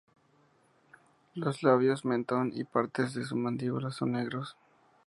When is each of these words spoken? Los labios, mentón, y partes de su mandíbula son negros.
Los 1.35 1.61
labios, 1.61 2.05
mentón, 2.05 2.51
y 2.55 2.63
partes 2.63 3.13
de 3.13 3.23
su 3.23 3.35
mandíbula 3.35 3.91
son 3.91 4.13
negros. 4.13 4.57